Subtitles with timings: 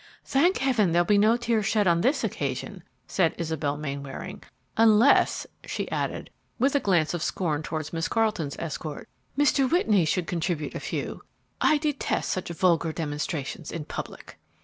[0.25, 4.41] "Thank heaven, there'll be no tears shed on this occasion!" said Isabel Mainwaring;
[4.75, 9.71] "unless," she added, with a glance of scorn towards Miss Carleton's escort, "Mr.
[9.71, 11.21] Whitney should contribute a few.
[11.61, 14.39] I detest such vulgar demonstrations in public!"